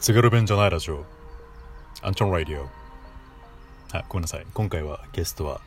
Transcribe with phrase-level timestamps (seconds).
[0.00, 1.04] 津軽弁じゃないラジオ。
[2.02, 2.68] アンチョンラディオ。
[3.92, 4.46] あごめんなさい。
[4.54, 5.60] 今回はゲストは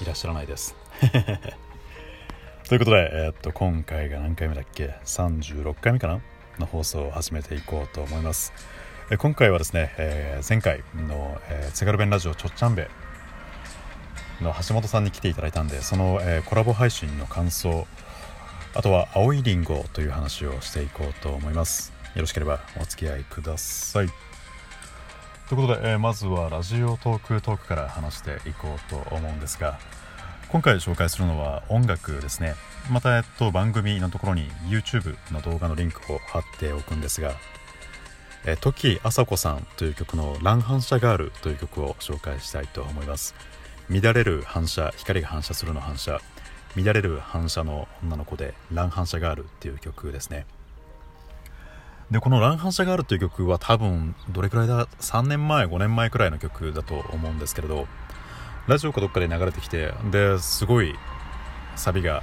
[0.00, 0.74] いらっしゃらないです。
[2.66, 6.20] ということで、えー、っと今回が何回目だっけ？36回目かな？
[6.58, 8.52] の放送を始めていこうと思います、
[9.10, 12.88] え今回はですね、えー、前回の、えー、津軽弁ラジオちょっちゃんべ
[14.40, 17.86] の橋本さんに来ていただいたんでその、えー、コラボ配信の感想
[18.74, 21.97] あとは青いリンゴという話をしていこうと思います。
[22.14, 24.08] よろしければお付き合いください。
[25.48, 29.78] ということで、えー、まずはラジオトークトークから話していこうと思うんですが
[30.50, 32.54] 今回紹介するのは音楽ですね。
[32.90, 37.34] また、えっと、番組のところに YouTube の動画のリンクを貼っておくんですが
[38.46, 43.34] え時あさこさんという曲の「乱反射ガール」という曲を紹介したいと思います。
[43.90, 46.20] 乱れる反射光が反射するの反射。
[46.76, 50.46] 乱れる反射の女の子で「乱反射ガール」っていう曲ですね。
[52.10, 57.86] でこの「乱反射ガール」という曲は多分どれくらいだ？3年前5年前くらいの曲だと思うんですけれど
[58.66, 60.94] ラジオかどっかで流れてきてですごい
[61.76, 62.22] サビが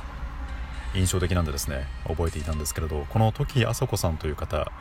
[0.96, 4.72] 印象的なんでですね覚えていたんですけれどこの時あさこさんという方が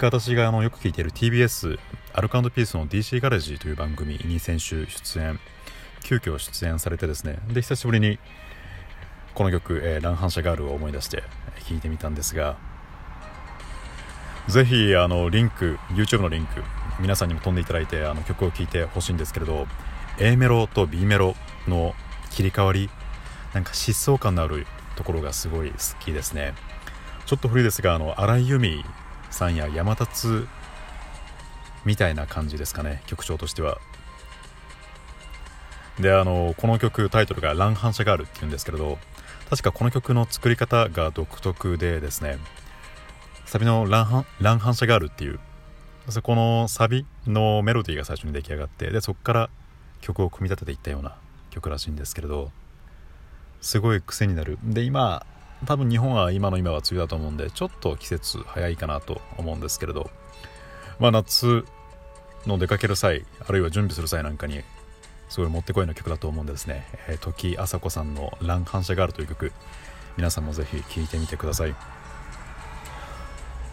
[0.00, 1.78] 私があのよく聞いている TBS
[2.14, 5.38] アルカンピースの DC ガレージという番組に先週出演
[6.02, 8.18] 急遽出演されてですねで久しぶりに
[9.34, 11.22] この曲「えー、乱反射ガール」を思い出して
[11.68, 12.56] 聴いてみたんですが
[14.50, 16.62] ぜひあのリンク YouTube のリンク
[16.98, 19.66] 皆さんにも飛んでいただいてあの曲を聴いてほしいんですけれど
[20.18, 21.36] A メロと B メロ
[21.68, 21.94] の
[22.30, 22.90] 切り替わり
[23.54, 26.54] なんか疾走感のあるところがすごい好きですね。
[27.26, 28.84] ちょっと古いですがあの荒井由実
[29.30, 30.48] さんや山立
[31.84, 33.78] みたいな感じですかね曲調としては。
[36.00, 38.98] であのこの曲タイトルが「乱反射ガール」っていうんですけれど
[39.48, 42.38] 確かこの曲の作り方が独特でですね。
[43.50, 45.40] サビの乱「乱反射ガール」っていう。
[46.08, 49.50] そこのサビのメロディーが最初に出来上がってでそこから
[50.00, 51.16] 曲を組み立てていったような
[51.50, 52.52] 曲らしいんですけれど
[53.60, 54.56] すごい癖になる。
[54.62, 55.26] で今
[55.66, 60.12] 多分日本は今の今は梅雨だと思うんでちょっと季節早いかなと思うんですけれど
[61.00, 61.64] まあ夏
[62.46, 64.62] の出かける際あるいは準備する際なんかに
[65.28, 69.50] すごいもってこいの曲だと思うんですね、えー、時あさこさんの「乱反射ガール」という曲
[70.16, 71.99] 皆さんもぜひ聴いてみてください。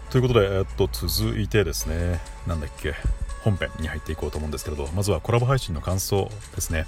[0.09, 2.93] ということで、えっと、続いてですねなんだっけ
[3.43, 6.85] 本編に入っていこうと思うんですけれどまずはコラボ配信の感想ですね。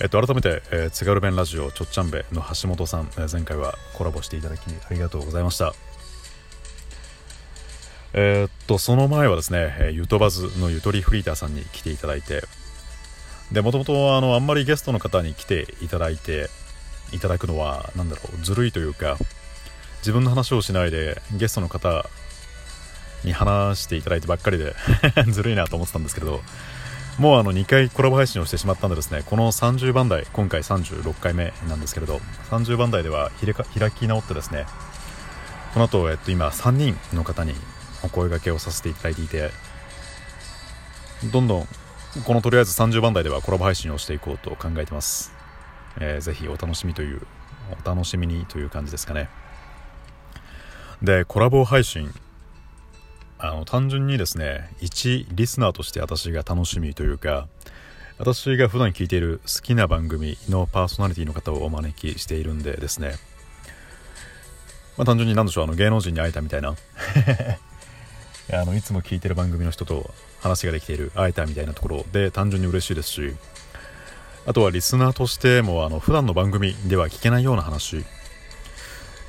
[0.00, 5.72] えっと、改めて、えー、津軽弁ラジオちょっちゃんべの橋本さん、えー、前回はコラボしていただきありがとうございました。
[8.12, 12.42] えー、っとその前はですねゆとばずのゆとりフリーターさんに来ていただいて
[13.52, 16.48] でもともとあのあんまりゲストの方に来ていただいて
[17.12, 19.18] いただくのは何だろうずるいというか
[20.06, 22.08] 自分の話をしないでゲストの方
[23.24, 24.76] に話していただいてばっかりで
[25.26, 26.42] ずるいなと思ってたんですけど
[27.18, 33.32] もうあの2回コラボ配信をしてしまったんでですねこの30番台今回36回目なんですけれど30番台では
[33.76, 34.66] 開き直ってですね
[35.74, 37.52] この後、えっと今3人の方に
[38.04, 39.50] お声がけをさせていただいていて
[41.32, 41.68] どんどん
[42.24, 45.32] このとりあえず30番台ではコラボ配信をしていこうと考えてます、
[45.98, 47.26] えー、ぜひお楽しみという
[47.84, 49.28] お楽しみにという感じですかね。
[51.02, 52.12] でコラボ配信。
[53.38, 57.48] あの単純にですね一リスナーとして私が楽しみというか
[58.18, 63.16] 私が普段聞いている好きな番組のパーソナリティの方をお招きしているんでですね。
[64.96, 66.74] まあ、単純に何でしょうあの芸能人に会えたみたいな。
[68.52, 73.34] あのいつも聞いてる番組の人と話ができている会えたみたいなところで単純に嬉しいですし
[74.46, 78.04] あとはリスナーとしてもあの普段の番組では聞けないような話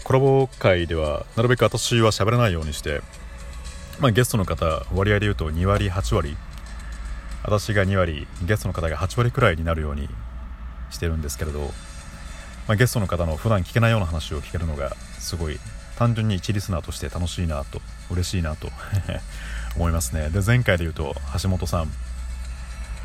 [0.07, 3.01] コラボ会ではなるべく私は喋らないようにして、
[3.99, 6.37] まあ、ゲストの方割合で言うと2割8割。
[7.43, 10.07] 私が2割ゲストの方が8割くらいになるように
[10.91, 11.65] してるんですけれど、ま
[12.69, 15.59] あ、ゲストの方の普段聞けないような話を聞けるのがすごい
[15.97, 18.69] 単純に一リスナーとして楽しいなと嬉しいなと
[19.75, 20.29] 思いますね。
[20.29, 21.91] で前回で言うと橋本さん。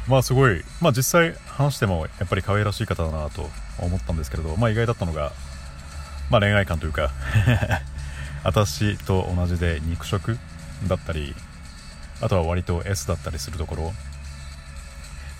[0.07, 5.33] まあすごいまあ実際話してもやっぱり可愛らしい方だなと思ったんですけれどまあ意外だったのが
[6.33, 7.11] まあ恋愛観というか
[8.43, 10.39] 私と同じで肉食
[10.89, 11.37] だったり
[12.23, 13.95] あとは割と S だったりするところ。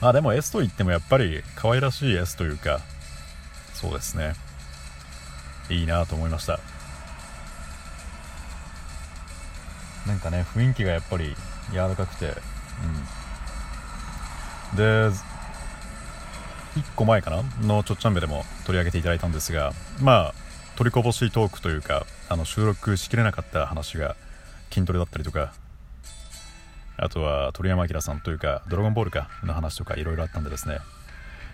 [0.03, 2.81] まあでも S といってもやっぱり可愛らしい S というか
[3.73, 4.35] そうですね。
[5.71, 6.61] いいなと思いました。
[10.07, 11.35] なんかね雰囲気がやっぱり
[11.71, 12.35] 柔らかくて
[14.73, 14.77] うん。
[14.77, 15.13] で1
[16.97, 17.43] 個前かな？
[17.67, 20.42] のちょっちゃんべでも取り上げていただいたんですがまあ
[20.77, 24.17] 取りこぼしトークというかあの収録しきれなかった話が
[24.71, 25.53] 筋トレだったりとか
[26.97, 30.79] あとは鳥山明さんというかドラゴンボールかの話とかいろいろあったんでですね、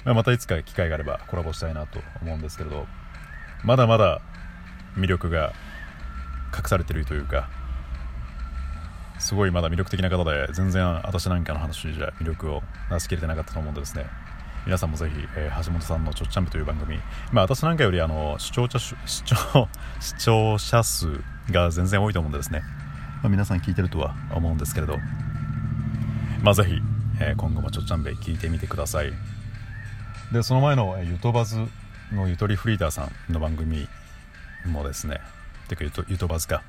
[0.05, 2.87] まあ、またいつか機会があればコラボしたいなと思うんですけれど
[3.65, 4.20] まだまだ
[4.97, 5.53] 魅力が
[6.56, 7.49] 隠されてるというか
[9.19, 14.27] すごいまだ魅力的な方で全然私なんかの話じゃ魅力を出し切れてなかったと思うんでですね。
[14.69, 16.99] 皆さんもぜひ、えー、橋本さんの「ちょっちゃんべ」という番組、
[17.32, 18.94] まあ、私なんかよりあの視聴者視
[19.25, 19.67] 聴
[19.99, 21.06] 視聴者数
[21.50, 22.61] が全然多いと思うんですね、
[23.23, 24.99] まあ、皆さん聞いてるとは思うんですけれど、
[26.43, 26.82] まあ、ぜひ、
[27.19, 29.12] えー、今後も「ちょっちゃんべ」聞いてみてください。
[30.32, 31.56] でその前の、ゆとばず
[32.12, 33.88] のゆとりフリーダーさんの番組
[34.67, 35.23] もですね。
[35.69, 36.62] てかゆとゆとばずか。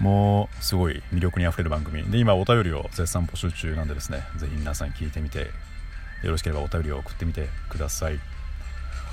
[0.00, 2.02] もうすごい魅力にあふれる番組。
[2.10, 5.52] で今お便りを絶賛募集中なんでですねぜひ皆さん聞いてみて
[6.22, 8.18] よろしければお便りを送ってみてください。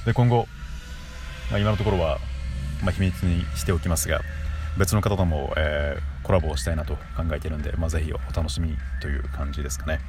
[0.06, 0.48] で今後、
[1.50, 2.20] まあ、今のところは、
[2.84, 4.22] まあ、秘密にしておきますが
[4.78, 10.00] 別の方とも、えー、コラボをしたいなと考えているんで、まあ、ぜひお楽しみという感じですかね。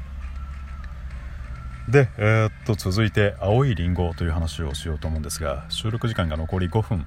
[1.89, 7.07] で、えー、っと続いて青いりんごという話をしようと思うんですが収録時間が残り5分。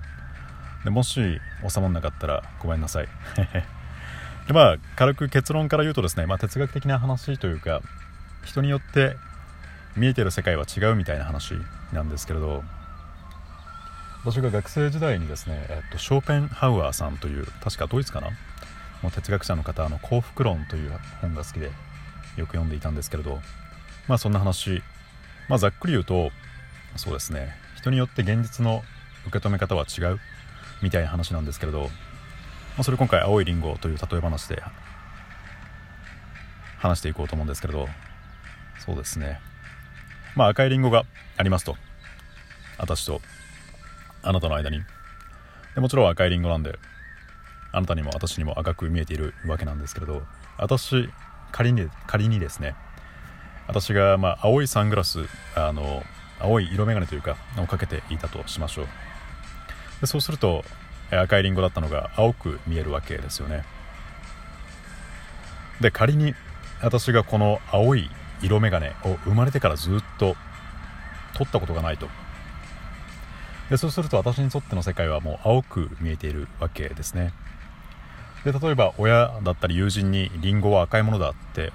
[0.83, 3.07] でもし収まらなかったらごめんなさい。
[4.47, 7.81] でまあ軽く結論から言うとですね、まあ、哲学的な話というか
[8.45, 9.17] 人によって
[9.97, 11.55] 見えてる世界は違うみたいな話
[11.91, 12.63] なんですけれど
[14.23, 18.29] 私が学生時代にですね、えっと、ショーペンハウアーさんという確かドイツかな？
[19.01, 20.91] もう哲学者の方の幸福論という
[21.21, 21.71] 本が好きで
[22.35, 23.39] よく読んでいたんですけれど
[24.07, 24.81] まあそんな話。
[25.47, 26.31] まあざっくり言うと
[26.95, 27.55] そうですね。
[27.77, 28.83] 人によって現実の
[29.27, 30.19] 受け止め方は違う
[30.81, 31.87] みたいな話なんですけれど、ま
[32.79, 34.61] あ、それ今回青いリンゴという例え話で
[36.79, 37.87] 話していこうと思うんですけれど
[38.85, 39.39] そうですね。
[40.35, 41.03] まあ赤いリンゴが
[41.37, 41.75] ありますと。
[42.77, 43.21] 私と
[44.23, 44.81] あなたの間に。
[45.75, 46.77] でもちろん赤いリンゴなんで
[47.71, 50.23] あなたにも私にも赤く見えているわけなんですけれど
[50.57, 51.09] 私
[51.51, 52.75] 仮に仮にですね
[53.67, 55.19] 私がまあ青いサングラス
[55.55, 56.03] あの
[56.39, 58.87] 青い色眼鏡というかをかけていたとしましょう。
[60.01, 60.63] でそうすると
[61.11, 63.63] 赤いリンゴだったのが青く見えるわけですよね。
[65.81, 66.33] で仮に
[66.81, 68.09] 私がこの青い
[68.41, 70.35] 色眼鏡を生まれてからずっと
[71.33, 72.07] 取ったことがないと。
[73.69, 77.33] でそうすると私にとっての世界はもう青く見えているわけですね。
[78.43, 81.73] で例えば親だったり友人にリンゴは赤いものだって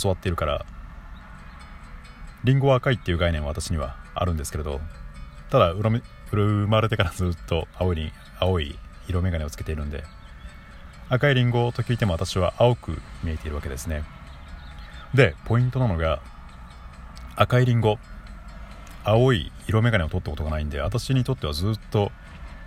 [0.00, 0.64] 教わっているから
[2.44, 4.80] リンゴは赤いっていう概念は私にはあるんですけれど
[5.50, 8.78] ただ生まれてからずっと青い青い
[9.08, 10.04] 色眼鏡をつけているんで
[11.08, 14.04] 赤いリンゴと聞いても私は青く見えているわけですね。
[15.14, 16.20] でポイントなのが
[17.36, 17.98] 赤いリンゴ。
[19.06, 22.10] 青い色眼鏡を取ったことがないんで私にとってはずっと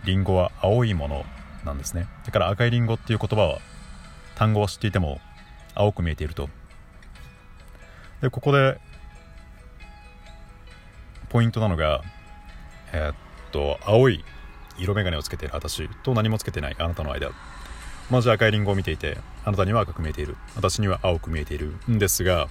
[0.06, 1.26] リンゴは青いもの
[1.66, 2.08] なんですね。
[2.26, 3.60] だから赤いリンゴっていう言葉は
[4.36, 5.20] 単語を知っていても
[5.74, 6.48] 青く見えていると。
[8.22, 8.80] でここで
[11.30, 12.04] ポイントなのが
[12.94, 13.16] えー、っ
[13.52, 14.24] と青い
[14.78, 17.32] 色眼鏡をつけている私と何もつけてないあなたの間。
[18.10, 20.38] 同じ赤いリンゴを見ていてあなたには赤く見えている。
[20.56, 22.48] 私には青く見えているんですが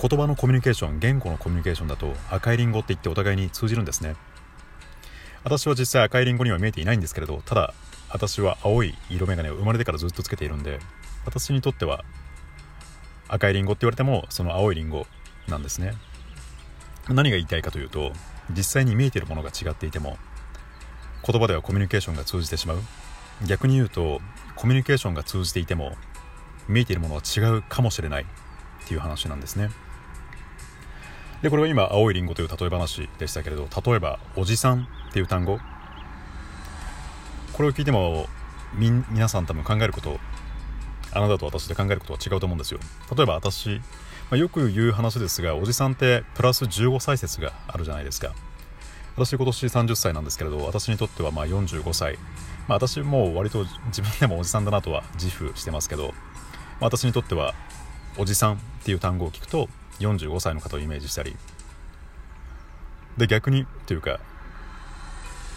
[0.00, 4.16] 言葉のコミュニケーション言語のコミュニケーションだと赤いリンゴって言ってお互いに通じるんですね。
[5.44, 7.74] 私は実際赤いリンゴには見えていないんですけれどただ
[8.10, 10.80] 私は青い色眼鏡を生まれてからずっとつけているんで
[11.24, 12.04] 私にとっては
[13.28, 15.06] 赤いリンゴって言われてもその青いリンゴ
[15.48, 15.94] なんですね。
[17.08, 18.12] 何が言いたいかというと
[18.50, 20.18] 実際に見えているものが違っていても
[21.26, 22.78] 言葉ではコミュニケーションが通じてしまう。
[23.46, 24.20] 逆に言うと
[24.56, 25.92] コミュニケーションが通じていても
[26.68, 28.26] 見えているものは違うかもしれないっ
[28.86, 29.70] ていう話なんですね。
[31.42, 35.58] でこれは今青いリンゴという例え話でしたけれど例えばおじさんっていう単語。
[37.52, 38.26] これを聞いても
[38.74, 40.18] み皆さん多分考えること
[41.12, 42.80] あなたと私で考えることは違うと思うんですよ。
[43.14, 43.82] 例えば私、ま
[44.32, 48.32] あ、よく言う話ですがおじさんってプラス15歳説があるじゃないですか。
[49.16, 52.18] 私今年30歳なんですけれど私にとってはまあ45歳、
[52.68, 56.14] まあ、私も割と自分でもおじさんだなとは自負してますけど、まあ、
[56.86, 57.54] 私にとっては
[58.18, 59.68] おじさんっていう単語を聞くと
[60.00, 61.36] 45歳の方をイメージしたり
[63.16, 64.20] で逆にというか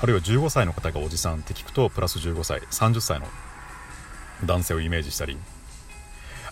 [0.01, 3.27] あるいは15歳の方がおじさんって聞くとプラス15歳30歳の
[4.45, 5.37] 男性をイメージしたり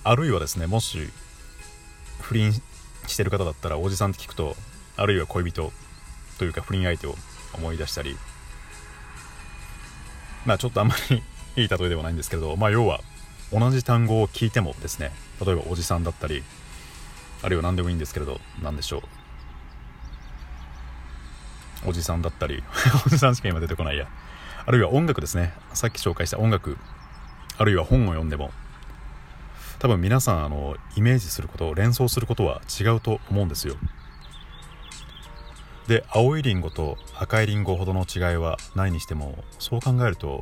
[0.04, 1.10] あるいはですねもし
[2.22, 2.54] 不倫
[3.08, 4.56] してる方だったらおじさんって聞くと
[4.96, 5.72] あるいは恋人
[6.38, 7.16] というか不倫相手を
[7.54, 8.16] 思い出したり
[10.46, 11.24] まあちょっとあんまり
[11.56, 13.02] いい例えではないんですけどまあ要は
[13.52, 15.12] 同じ単語を聞いてもですね
[15.46, 16.44] 例えばおじさんだったり
[17.44, 19.02] あるいは何でもいいんですけれど何でしょう。
[21.84, 22.64] おじさんだったり
[23.08, 24.08] おじさんしか今出てこないや。
[24.64, 25.54] あるいは音楽ですね。
[25.74, 26.78] さっき紹介した音楽。
[27.58, 28.52] あるいは本を読んでも
[29.80, 33.76] 多分皆さんあのイメージすること連想することは違うと思うんですよ。
[35.92, 40.42] で青いリンゴと赤いリンゴほどの違いはないにしてもそう考えると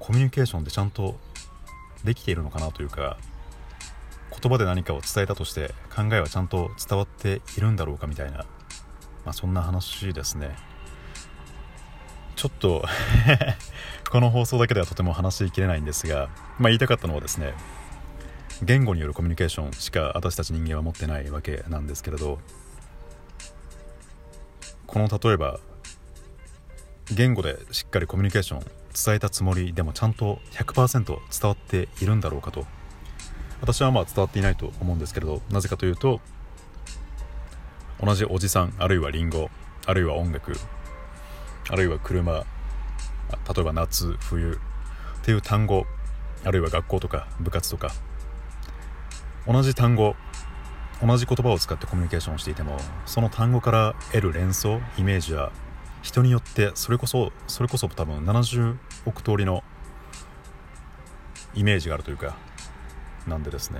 [0.00, 1.14] コミュニケーションってちゃんと
[2.02, 3.18] できているのかなというか
[4.32, 8.46] 言葉で何かを伝えたとして考えはちゃんと伝わっているんだろうかみたいな、ま
[9.26, 10.56] あ、そんな話ですね。
[12.34, 12.84] ちょっと
[14.10, 17.54] この放送だけではとても話しきれないんですが、まあ、言いたかったのはですね
[18.60, 22.40] 言語によるコミュニケーションしか私たち人間は持ってないわけなんですけれど
[24.88, 25.60] この例えば
[27.14, 32.66] 言語でしっかりコミュニケーション伝えたつもりでもちゃんと100%伝わっているんだろうかと。
[33.60, 36.20] 私はまあ伝わっていないと思うんですけれどなぜかというと
[38.00, 39.50] 同じおじさんあるいはリンゴ
[39.86, 40.52] あるいは音楽
[41.68, 42.44] あるいは車例
[43.58, 45.84] えば夏冬っていう単語
[46.44, 47.90] あるいは学校とか部活とか
[49.46, 50.14] 同じ単語
[51.04, 52.76] 同じ言葉を使ってコミュニケーションをしていても
[53.06, 55.52] その単語から得る連想イメージは
[56.02, 58.76] 人によってそれこそそれこそ多分70
[59.06, 59.62] 億通りの
[61.54, 62.36] イメージがあるというか
[63.26, 63.78] なんでですね、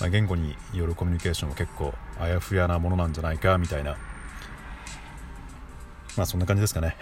[0.00, 3.96] まあ、言語によるコミュニケーションは結構あやふやなものなんじゃないかみたいな。
[6.16, 6.96] まあそんな感じですかね。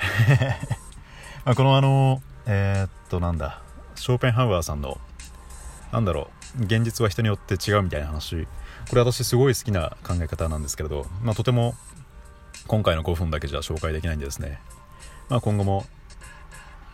[1.44, 3.60] まこのあのえー、っとなんだ。
[3.96, 4.98] ショーペンハウアーさんの
[5.92, 6.39] なんだろう。
[6.58, 8.46] 現実は人によって違うみたいな話。
[8.88, 11.74] これ私すごい好きな考え方なんですけれど、まあ、とても
[12.66, 14.60] 今回の5分だけじゃ紹介できないんでですね、
[15.28, 15.86] まあ、今後も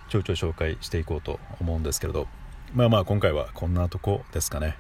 [0.09, 2.27] ちょいちょい紹介していこうと思うんですけれど。
[2.75, 4.77] まあまあ今回はこんなとこですかね。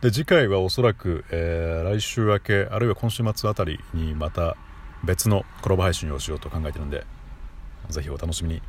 [0.00, 4.56] で次回はおそらく、えー、来週明けあるいは今週末あたりにまた
[5.04, 7.04] 別のコラボ配信をしようと考えてるんで
[7.88, 8.62] ぜひお楽しみに。